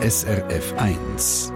SRF 0.00 0.74
1. 0.76 1.52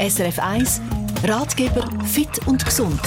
SRF 0.00 0.38
1 0.38 0.80
Ratgeber 1.24 1.90
fit 2.06 2.46
und 2.46 2.64
gesund. 2.64 2.98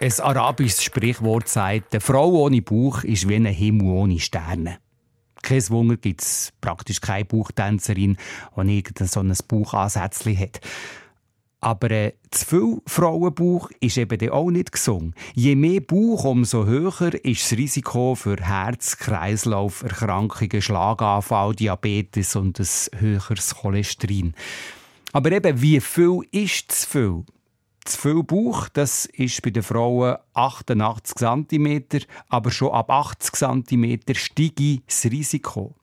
Ein 0.00 0.12
arabisches 0.20 0.84
Sprichwort 0.84 1.48
sagt, 1.48 1.94
eine 1.94 2.00
Frau 2.02 2.28
ohne 2.42 2.60
Bauch 2.60 3.02
ist 3.04 3.26
wie 3.26 3.36
ein 3.36 3.46
Himmel 3.46 3.86
ohne 3.86 4.20
Sterne. 4.20 4.76
Kein 5.40 5.66
Wunder 5.70 5.96
gibt 5.96 6.20
es 6.20 6.52
praktisch 6.60 7.00
keine 7.00 7.24
Bauchtänzerin, 7.24 8.18
die 8.54 8.76
irgendein 8.76 9.08
so 9.08 9.20
ein 9.20 9.34
Bauchansätzchen 9.48 10.38
hat. 10.38 10.60
Aber 11.60 11.90
äh, 11.90 12.12
zu 12.30 12.44
viel 12.44 12.82
Frauenbauch 12.86 13.70
ist 13.80 13.96
eben 13.96 14.30
auch 14.30 14.50
nicht 14.50 14.70
gesungen. 14.72 15.14
Je 15.34 15.56
mehr 15.56 15.80
Bauch, 15.80 16.24
umso 16.24 16.66
höher 16.66 17.14
ist 17.24 17.50
das 17.50 17.58
Risiko 17.58 18.14
für 18.14 18.36
Herz-Kreislauf-Erkrankungen, 18.36 20.60
Schlaganfall, 20.60 21.54
Diabetes 21.54 22.36
und 22.36 22.60
ein 22.60 22.68
höheres 22.98 23.54
Cholesterin. 23.54 24.34
Aber 25.12 25.32
eben, 25.32 25.62
wie 25.62 25.80
viel 25.80 26.20
ist 26.30 26.72
zu 26.72 26.88
viel? 26.88 27.24
Zu 27.86 28.00
viel 28.00 28.22
Bauch, 28.22 28.68
das 28.68 29.06
ist 29.06 29.40
bei 29.42 29.50
den 29.50 29.62
Frauen 29.62 30.16
88 30.34 31.14
cm, 31.16 31.84
aber 32.28 32.50
schon 32.50 32.72
ab 32.72 32.90
80 32.90 33.34
cm 33.34 34.00
steige 34.14 34.82
das 34.86 35.04
Risiko. 35.04 35.74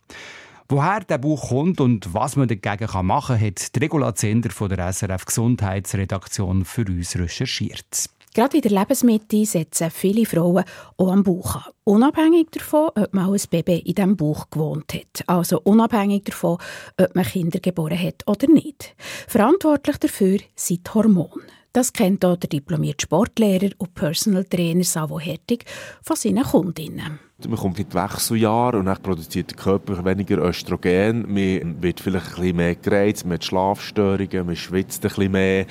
Woher 0.70 1.02
der 1.02 1.18
Bauch 1.18 1.50
kommt 1.50 1.82
und 1.82 2.14
was 2.14 2.36
man 2.36 2.48
dagegen 2.48 2.88
machen 3.06 3.38
kann, 3.38 3.46
hat 3.46 3.76
die 3.76 3.80
Regula 3.80 4.16
Zender 4.16 4.50
von 4.50 4.70
der 4.70 4.92
SRF 4.92 5.26
Gesundheitsredaktion 5.26 6.66
für 6.66 6.86
uns 6.86 7.18
recherchiert. 7.18 8.10
Gerade 8.34 8.58
in 8.58 8.64
der 8.64 8.72
Lebensmitte 8.72 9.46
setzen 9.46 9.92
viele 9.92 10.26
Frauen 10.26 10.64
auch 10.98 11.12
am 11.12 11.24
Bauch 11.24 11.56
an. 11.56 11.72
Unabhängig 11.84 12.48
davon, 12.52 12.90
ob 12.96 13.14
man 13.14 13.30
als 13.30 13.46
Baby 13.46 13.78
in 13.80 13.94
diesem 13.94 14.18
Bauch 14.18 14.50
gewohnt 14.50 14.92
hat. 14.94 15.24
Also 15.28 15.62
unabhängig 15.64 16.24
davon, 16.26 16.58
ob 17.00 17.16
man 17.16 17.26
Kinder 17.26 17.60
geboren 17.60 18.00
hat 18.00 18.24
oder 18.26 18.48
nicht. 18.48 18.96
Verantwortlich 19.28 19.98
dafür 19.98 20.40
sind 20.56 20.88
die 20.88 20.92
Hormone. 20.92 21.44
Das 21.74 21.94
kennt 21.94 22.26
auch 22.26 22.38
der 22.38 22.50
diplomierte 22.50 23.04
Sportlehrer 23.04 23.70
und 23.78 23.94
Personal 23.94 24.46
Trainer 24.46 24.84
Savo 24.84 25.20
Hertig 25.20 25.66
von 26.02 26.16
seinen 26.16 26.44
Kundinnen. 26.44 27.20
Man 27.48 27.58
kommt 27.58 27.80
in 27.80 27.88
die 27.90 27.94
Wechseljahre 27.94 28.78
und 28.78 28.86
dann 28.86 29.02
produziert 29.02 29.52
der 29.52 29.58
Körper 29.58 30.04
weniger 30.06 30.38
Östrogen. 30.38 31.26
Man 31.28 31.82
wird 31.82 32.00
vielleicht 32.00 32.28
ein 32.28 32.36
bisschen 32.36 32.56
mehr 32.56 32.76
gereizt, 32.76 33.26
man 33.26 33.36
hat 33.36 33.46
Schlafstörungen, 33.46 34.46
man 34.46 34.56
schwitzt 34.56 35.04
ein 35.04 35.10
bisschen 35.10 35.32
mehr, 35.32 35.66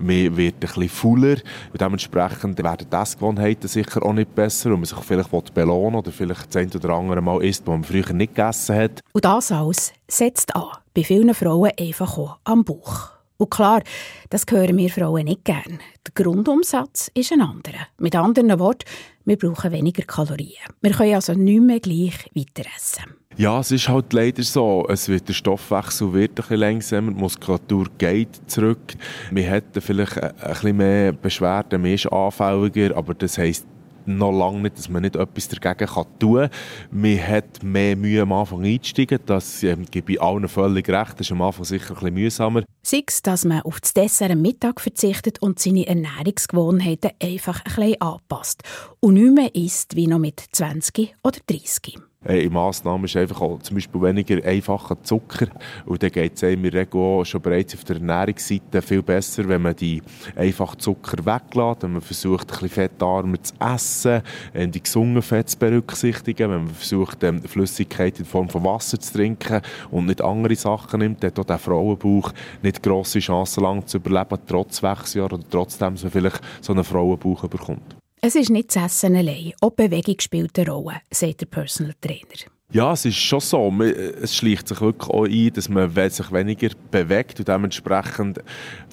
man 0.00 0.36
wird 0.36 0.54
ein 0.54 0.60
bisschen 0.60 0.88
fuller. 0.88 1.36
Und 1.72 1.80
dementsprechend 1.80 2.62
werden 2.62 2.86
die 2.90 2.96
Essgewohnheiten 2.96 3.68
sicher 3.68 4.04
auch 4.04 4.12
nicht 4.12 4.34
besser 4.34 4.70
und 4.70 4.80
man 4.80 4.84
sich 4.84 4.98
vielleicht 4.98 5.54
belohnen 5.54 5.96
oder 5.96 6.12
vielleicht 6.12 6.54
das 6.54 6.56
ein 6.56 6.70
oder 6.74 6.90
andere 6.90 7.20
Mal 7.20 7.42
isst, 7.44 7.66
was 7.66 7.72
man 7.72 7.84
früher 7.84 8.12
nicht 8.12 8.34
gegessen 8.34 8.76
hat. 8.76 9.00
Und 9.12 9.24
das 9.24 9.52
alles 9.52 9.92
setzt 10.06 10.54
an. 10.54 10.68
Bei 10.94 11.04
vielen 11.04 11.34
Frauen 11.34 11.70
einfach 11.78 12.18
auch 12.18 12.38
am 12.44 12.64
Bauch. 12.64 13.17
Und 13.40 13.50
klar, 13.50 13.82
das 14.30 14.44
hören 14.50 14.76
wir 14.76 14.90
Frauen 14.90 15.26
nicht 15.26 15.44
gern. 15.44 15.78
Der 16.04 16.12
Grundumsatz 16.12 17.08
ist 17.14 17.32
ein 17.32 17.40
anderer. 17.40 17.86
Mit 17.96 18.16
anderen 18.16 18.58
Worten, 18.58 18.84
wir 19.24 19.38
brauchen 19.38 19.70
weniger 19.70 20.02
Kalorien. 20.02 20.56
Wir 20.80 20.90
können 20.90 21.14
also 21.14 21.34
nicht 21.34 21.60
mehr 21.60 21.78
gleich 21.78 22.28
weiter 22.34 22.68
essen. 22.76 23.14
Ja, 23.36 23.60
es 23.60 23.70
ist 23.70 23.88
halt 23.88 24.12
leider 24.12 24.42
so. 24.42 24.84
Es 24.88 25.08
wird, 25.08 25.28
der 25.28 25.34
Stoffwechsel 25.34 26.12
wird 26.12 26.30
ein 26.30 26.34
bisschen 26.34 26.56
langsamer, 26.56 27.12
die 27.12 27.20
Muskulatur 27.20 27.86
geht 27.96 28.40
zurück. 28.48 28.96
Wir 29.30 29.44
hätten 29.44 29.80
vielleicht 29.80 30.20
ein 30.20 30.34
bisschen 30.34 30.76
mehr 30.76 31.12
Beschwerden, 31.12 31.82
mehr 31.82 31.94
ist 31.94 32.12
anfälliger, 32.12 32.96
aber 32.96 33.14
das 33.14 33.38
heisst 33.38 33.66
noch 34.08 34.32
lange 34.32 34.60
nicht, 34.60 34.78
dass 34.78 34.88
man 34.88 35.02
nicht 35.02 35.16
etwas 35.16 35.48
dagegen 35.48 35.86
kann 35.86 36.06
tun 36.18 36.48
kann. 36.48 36.50
Man 36.90 37.26
hat 37.26 37.62
mehr 37.62 37.96
Mühe 37.96 38.22
am 38.22 38.32
Anfang 38.32 38.64
einzusteigen, 38.64 39.20
das 39.26 39.62
ähm, 39.62 39.84
gebe 39.90 40.12
ich 40.12 40.22
allen 40.22 40.48
völlig 40.48 40.88
recht, 40.88 41.12
das 41.12 41.26
ist 41.26 41.32
am 41.32 41.42
Anfang 41.42 41.64
sicher 41.64 41.90
ein 41.90 41.94
bisschen 41.94 42.14
mühsamer. 42.14 42.64
Sei 42.82 43.02
es, 43.06 43.22
dass 43.22 43.44
man 43.44 43.62
auf 43.62 43.80
das 43.80 43.94
Dessert 43.94 44.30
am 44.30 44.42
Mittag 44.42 44.80
verzichtet 44.80 45.40
und 45.42 45.58
seine 45.58 45.86
Ernährungsgewohnheiten 45.86 47.10
einfach 47.22 47.60
ein 47.64 47.74
bisschen 47.74 48.00
anpasst 48.00 48.62
und 49.00 49.14
nicht 49.14 49.34
mehr 49.34 49.54
isst 49.54 49.94
wie 49.94 50.06
noch 50.06 50.18
mit 50.18 50.42
20 50.52 51.14
oder 51.22 51.38
30 51.46 52.07
in 52.24 52.52
Massnahmen 52.52 53.04
ist 53.04 53.16
einfach 53.16 53.40
auch 53.40 53.60
zum 53.60 53.76
Beispiel 53.76 54.02
weniger 54.02 54.44
einfacher 54.44 55.00
Zucker. 55.02 55.46
Und 55.86 56.02
dann 56.02 56.10
geht 56.10 56.34
es 56.34 56.42
in 56.42 56.62
der 56.62 56.72
Regel 56.72 57.00
auch 57.00 57.24
schon 57.24 57.40
bereits 57.40 57.74
auf 57.74 57.84
der 57.84 57.96
Ernährungsseite 57.96 58.82
viel 58.82 59.02
besser, 59.02 59.48
wenn 59.48 59.62
man 59.62 59.76
die 59.76 60.02
einfachen 60.34 60.78
Zucker 60.78 61.24
weglässt, 61.24 61.82
wenn 61.82 61.92
man 61.92 62.02
versucht, 62.02 62.42
ein 62.42 62.48
bisschen 62.48 62.68
fettarmer 62.68 63.42
zu 63.42 63.54
essen, 63.60 64.22
äh, 64.52 64.66
die 64.66 64.82
gesunden 64.82 65.22
Fette 65.22 65.46
zu 65.46 65.58
berücksichtigen, 65.58 66.50
wenn 66.50 66.64
man 66.64 66.74
versucht, 66.74 67.22
ähm, 67.22 67.42
Flüssigkeit 67.42 68.18
in 68.18 68.24
Form 68.24 68.48
von 68.48 68.64
Wasser 68.64 68.98
zu 68.98 69.12
trinken 69.12 69.62
und 69.90 70.06
nicht 70.06 70.20
andere 70.20 70.56
Sachen 70.56 71.00
nimmt, 71.00 71.22
dann 71.22 71.30
hat 71.30 71.38
auch 71.38 71.44
der 71.44 71.58
Frauenbauch 71.58 72.32
nicht 72.62 72.82
grosse 72.82 73.20
Chancen 73.20 73.62
lang 73.62 73.86
zu 73.86 73.98
überleben, 73.98 74.38
trotz 74.46 74.82
Wechseljahr 74.82 75.32
oder 75.32 75.42
trotzdem, 75.48 75.94
dass 75.94 76.02
man 76.02 76.12
vielleicht 76.12 76.40
so 76.60 76.72
einen 76.72 76.84
Frauenbauch 76.84 77.48
bekommt. 77.48 77.97
Es 78.20 78.34
ist 78.34 78.50
nicht 78.50 78.74
das 78.74 78.84
Essen 79.04 79.14
allein, 79.14 79.52
auch 79.60 79.70
Bewegung 79.70 80.18
spielt 80.18 80.58
eine 80.58 80.70
Rolle, 80.70 81.00
sagt 81.10 81.42
der 81.42 81.46
Personal 81.46 81.94
Trainer. 82.00 82.50
Ja, 82.70 82.92
es 82.92 83.06
ist 83.06 83.16
schon 83.16 83.40
so. 83.40 83.72
Es 84.20 84.36
schleicht 84.36 84.68
sich 84.68 84.78
wirklich 84.82 85.08
auch 85.08 85.24
ein, 85.24 85.50
dass 85.54 85.70
man 85.70 85.90
sich 86.10 86.30
weniger 86.30 86.68
bewegt 86.90 87.38
und 87.38 87.48
dementsprechend 87.48 88.40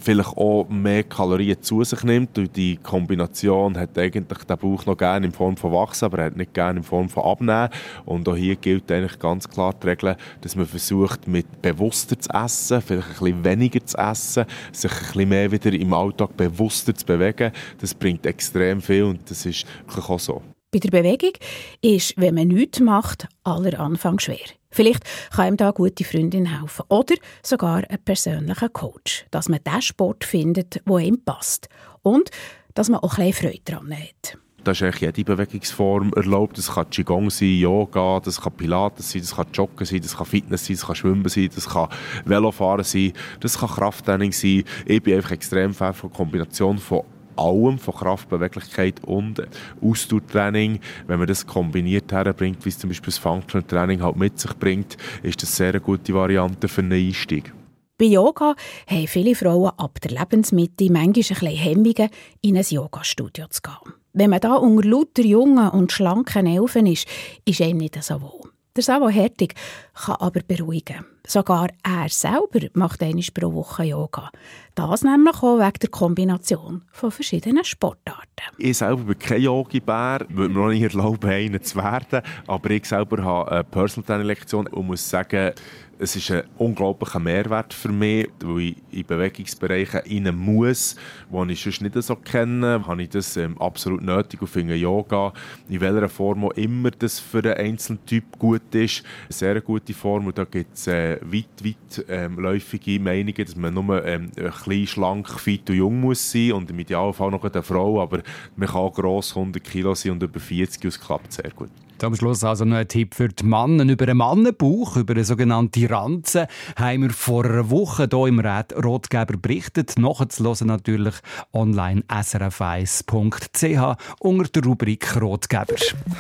vielleicht 0.02 0.38
auch 0.38 0.70
mehr 0.70 1.04
Kalorien 1.04 1.62
zu 1.62 1.84
sich 1.84 2.02
nimmt. 2.04 2.38
Und 2.38 2.56
die 2.56 2.78
Kombination 2.78 3.78
hat 3.78 3.98
eigentlich 3.98 4.46
der 4.46 4.56
Bauch 4.56 4.86
noch 4.86 4.96
gerne 4.96 5.26
in 5.26 5.34
Form 5.34 5.58
von 5.58 5.74
Wachsen, 5.74 6.06
aber 6.06 6.20
er 6.20 6.26
hat 6.28 6.38
nicht 6.38 6.54
gerne 6.54 6.80
in 6.80 6.84
Form 6.86 7.10
von 7.10 7.24
Abnehmen. 7.24 7.68
Und 8.06 8.30
auch 8.30 8.38
hier 8.38 8.56
gilt 8.56 8.90
eigentlich 8.90 9.20
ganz 9.20 9.50
klar 9.50 9.74
die 9.74 9.88
Regel, 9.88 10.16
dass 10.40 10.56
man 10.56 10.68
versucht, 10.68 11.28
mit 11.28 11.62
bewusster 11.62 12.18
zu 12.18 12.30
essen, 12.30 12.82
vielleicht 12.82 13.10
ein 13.10 13.14
bisschen 13.20 13.44
weniger 13.44 13.86
zu 13.86 13.98
essen, 13.98 14.46
sich 14.72 14.90
ein 14.90 15.00
bisschen 15.00 15.30
mehr 15.30 15.52
wieder 15.52 15.74
im 15.74 15.92
Alltag 15.92 16.38
bewusster 16.38 16.96
zu 16.96 17.06
bewegen. 17.06 17.52
Das 17.82 17.94
bringt 17.94 18.26
extrem 18.26 18.82
viel 18.82 19.04
und 19.04 19.30
das 19.30 19.46
ist 19.46 19.66
wirklich 19.86 20.10
auch 20.10 20.20
so. 20.20 20.42
Bei 20.76 20.80
der 20.80 20.92
Bewegung 20.92 21.32
ist, 21.80 22.16
wenn 22.18 22.36
man 22.36 22.50
nichts 22.50 22.82
macht, 22.82 23.30
aller 23.46 23.80
Anfang 23.80 24.20
schwer. 24.20 24.36
Vielleicht 24.70 25.06
kann 25.32 25.54
ihm 25.54 25.56
da 25.56 25.68
eine 25.68 25.74
gute 25.74 26.04
Freundin 26.04 26.60
helfen 26.60 26.84
oder 26.90 27.16
sogar 27.42 27.90
ein 27.90 28.04
persönlicher 28.04 28.68
Coach, 28.68 29.26
dass 29.32 29.48
man 29.48 29.62
den 29.64 29.82
Sport 29.82 30.26
findet, 30.26 30.86
der 30.86 30.98
ihm 30.98 31.24
passt 31.24 31.70
und 32.02 32.30
dass 32.74 32.90
man 32.90 33.00
auch 33.00 33.18
ein 33.18 33.28
bisschen 33.28 33.52
Freude 33.52 33.62
daran 33.64 33.94
hat. 33.94 34.38
Da 34.66 34.72
ist 34.72 34.84
eigentlich 34.84 35.00
jede 35.00 35.24
Bewegungsform 35.24 36.12
erlaubt. 36.14 36.58
Das 36.58 36.74
kann 36.74 36.90
Qigong 36.90 37.30
sein, 37.30 37.58
Yoga, 37.58 38.20
das 38.20 38.42
kann 38.42 38.52
Pilates 38.52 39.12
sein, 39.12 39.22
das 39.22 39.34
kann 39.34 39.48
Joggen 39.54 39.86
sein, 39.86 40.02
das 40.02 40.18
kann 40.18 40.26
Fitness 40.26 40.66
sein, 40.66 40.76
das 40.76 40.88
kann 40.88 40.96
Schwimmen 40.96 41.30
sein, 41.30 41.50
das 41.56 41.70
kann 41.70 41.88
Velofahren 42.26 42.84
sein, 42.84 43.14
das 43.40 43.60
kann 43.60 43.70
Krafttraining 43.70 44.34
sein. 44.34 44.66
Ich 44.86 45.02
bin 45.02 45.16
einfach 45.16 45.32
extrem 45.32 45.74
Fan 45.74 45.94
von 45.94 46.12
Kombination 46.12 46.80
von 46.80 47.04
allem, 47.38 47.78
von 47.78 47.94
Kraftbeweglichkeit 47.94 49.04
und 49.04 49.42
Ausdauertraining. 49.82 50.80
Wenn 51.08 51.20
man 51.20 51.28
das 51.28 51.46
kombiniert 51.46 52.12
herbringt, 52.12 52.66
wie 52.66 52.70
es 52.70 52.80
zum 52.80 52.90
Beispiel 52.90 53.08
das 53.08 53.18
Functional 53.18 53.68
Training 53.68 54.02
halt 54.02 54.16
mit 54.16 54.40
sich 54.40 54.54
bringt, 54.54 54.98
ist 55.24 55.42
das 55.42 55.56
sehr 55.56 55.70
eine 55.70 55.82
gute 55.82 56.14
Variante 56.14 56.68
für 56.68 56.82
einen 56.82 56.94
Einstieg. 56.94 57.54
Bei 57.98 58.06
Yoga 58.06 58.56
haben 58.88 59.08
viele 59.08 59.36
Frauen 59.36 59.72
ab 59.78 60.02
der 60.02 60.12
Lebensmitte 60.12 60.92
manchmal 60.92 61.50
ein 61.50 61.58
Hemmungen, 61.58 62.10
in 62.42 62.58
ein 62.58 62.66
Yogastudio 62.68 63.48
zu 63.48 63.62
gehen. 63.62 63.94
Wenn 64.12 64.32
man 64.32 64.42
da 64.42 64.56
unter 64.56 64.88
lauter 64.88 65.24
jungen 65.24 65.70
und 65.70 65.94
schlanken 65.94 66.46
Elfen 66.46 66.88
ist, 66.88 67.08
ist 67.46 67.62
einem 67.62 67.78
nicht 67.78 68.02
so 68.04 68.22
wohl. 68.22 68.52
Der 68.76 68.84
Savo 68.84 69.08
Hertig 69.08 69.56
kann 69.94 70.18
aber 70.20 70.42
beruhigen. 70.42 71.06
Sogar 71.28 71.70
er 71.84 72.10
selber 72.10 72.68
macht 72.74 73.02
einmal 73.02 73.24
pro 73.34 73.54
Woche 73.54 73.84
Yoga. 73.84 74.30
Das 74.76 75.04
nämlich 75.04 75.42
auch 75.42 75.58
wegen 75.58 75.80
der 75.82 75.90
Kombination 75.90 76.84
von 76.92 77.10
verschiedenen 77.10 77.64
Sportarten. 77.64 78.26
Ich 78.58 78.78
selber 78.78 79.04
bin 79.04 79.18
kein 79.18 79.42
Yogi-Bär, 79.42 80.26
würde 80.30 80.54
mir 80.54 80.62
auch 80.62 80.70
nicht 80.70 80.84
erlauben, 80.84 81.30
einen 81.30 81.64
zu 81.64 81.78
werden. 81.78 82.22
Aber 82.46 82.70
ich 82.70 82.86
selber 82.86 83.24
habe 83.24 83.52
eine 83.52 83.64
Personal 83.64 84.06
Training 84.06 84.28
Lektion 84.28 84.68
und 84.68 84.88
muss 84.88 85.10
sagen, 85.10 85.54
es 85.98 86.16
ist 86.16 86.30
ein 86.32 86.44
unglaublicher 86.58 87.20
Mehrwert 87.20 87.74
für 87.74 87.90
mich, 87.90 88.28
weil 88.44 88.60
ich 88.60 88.76
in 88.92 89.06
Bewegungsbereiche 89.06 90.04
rein 90.06 90.36
muss, 90.36 90.96
die 91.32 91.54
ich 91.54 91.62
sonst 91.62 91.82
nicht 91.82 92.02
so 92.04 92.16
kenne, 92.18 92.84
habe 92.86 93.04
ich 93.04 93.10
das 93.10 93.38
ähm, 93.38 93.58
absolut 93.62 94.02
nötig 94.02 94.42
und 94.42 94.50
finde 94.50 94.76
Yoga, 94.76 95.32
in 95.70 95.80
welcher 95.80 96.10
Form 96.10 96.46
auch 96.46 96.52
immer 96.52 96.92
das 96.92 97.20
für 97.20 97.40
einen 97.40 97.54
einzelnen 97.54 98.06
Typ 98.06 98.38
gut 98.38 98.76
ist, 98.76 99.04
eine 99.24 99.34
sehr 99.34 99.62
gute 99.62 99.94
Form 99.94 100.28
und 100.28 100.38
da 100.38 100.44
gibt 100.44 100.76
es 100.76 100.88
äh, 100.88 101.15
weit, 101.22 101.64
weit 101.64 102.06
ähm, 102.10 102.40
läufige 102.40 103.00
Meinungen, 103.00 103.46
dass 103.46 103.56
man 103.56 103.74
nur 103.74 104.06
ähm, 104.06 104.32
ein 104.38 104.52
bisschen 104.52 104.88
schlank, 104.88 105.30
fit 105.40 105.70
und 105.70 105.76
jung 105.76 106.02
muss 106.02 106.32
sein 106.32 106.54
und 106.54 106.70
im 106.70 106.80
Idealfall 106.80 107.32
noch 107.32 107.44
eine 107.44 107.64
Frau, 107.64 108.02
aber 108.02 108.22
man 108.56 108.70
kann 108.70 108.92
gross 108.92 109.36
100 109.36 109.64
Kilo 109.64 109.96
sein 109.96 110.14
und 110.14 110.24
über 110.24 110.40
40 110.40 110.84
und 110.84 110.90
es 110.90 111.00
klappt 111.00 111.34
sehr 111.34 111.52
gut. 111.52 111.70
Zum 111.98 112.16
Schluss 112.16 112.44
also 112.44 112.66
noch 112.66 112.76
ein 112.78 112.88
Tipp 112.88 113.16
für 113.16 113.30
die 113.30 113.46
Männer. 113.46 113.86
Über 113.86 114.08
einen 114.08 114.18
Mannenbauch, 114.18 114.98
über 114.98 115.14
eine 115.14 115.24
sogenannte 115.24 115.90
Ranze, 115.90 116.48
haben 116.76 117.04
wir 117.04 117.10
vor 117.12 117.46
einer 117.46 117.70
Woche 117.70 118.08
hier 118.12 118.28
im 118.28 118.40
Rat 118.40 118.74
Rotgeber 118.74 119.38
berichtet. 119.38 119.98
Nachzuhören 119.98 120.68
natürlich 120.68 121.16
online 121.54 122.04
srf1.ch 122.10 123.98
unter 124.20 124.50
der 124.50 124.64
Rubrik 124.64 125.22
Rotgeber. 125.22 125.76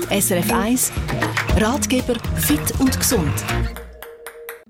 SRF 0.09 0.51
1 0.53 0.92
Ratgeber 1.57 2.15
fit 2.38 2.80
und 2.80 2.97
gesund. 2.97 3.44